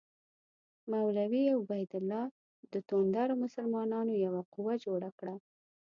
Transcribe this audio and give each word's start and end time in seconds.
مولوي 0.91 1.43
عبیدالله 1.57 2.23
د 2.73 2.75
توندرو 2.87 3.33
مسلمانانو 3.43 4.13
یوه 4.25 4.41
قوه 4.53 4.73
جوړه 4.85 5.09
کړه. 5.19 5.35